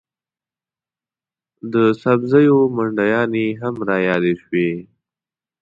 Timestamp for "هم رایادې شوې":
3.61-4.69